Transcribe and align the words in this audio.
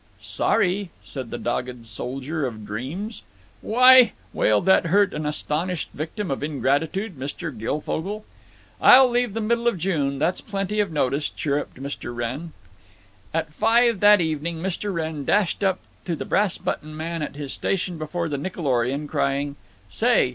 "Sorry," 0.19 0.89
said 1.03 1.29
the 1.29 1.37
dogged 1.37 1.85
soldier 1.85 2.43
of 2.47 2.65
dreams. 2.65 3.21
"Why—" 3.61 4.13
wailed 4.33 4.65
that 4.65 4.87
hurt 4.87 5.13
and 5.13 5.27
astonished 5.27 5.91
victim 5.91 6.31
of 6.31 6.41
ingratitude, 6.41 7.19
Mr. 7.19 7.55
Guilfogle. 7.55 8.25
"I'll 8.81 9.07
leave 9.07 9.35
the 9.35 9.41
middle 9.41 9.67
of 9.67 9.77
June. 9.77 10.17
That's 10.17 10.41
plenty 10.41 10.79
of 10.79 10.91
notice," 10.91 11.29
chirruped 11.29 11.77
Mr. 11.79 12.15
Wrenn. 12.15 12.51
At 13.31 13.53
five 13.53 13.99
that 13.99 14.19
evening 14.21 14.57
Mr. 14.57 14.91
Wrenn 14.91 15.23
dashed 15.23 15.63
up 15.63 15.77
to 16.05 16.15
the 16.15 16.25
Brass 16.25 16.57
button 16.57 16.97
Man 16.97 17.21
at 17.21 17.35
his 17.35 17.53
station 17.53 17.99
before 17.99 18.27
the 18.27 18.37
Nickelorion, 18.39 19.07
crying: 19.07 19.55
"Say! 19.87 20.29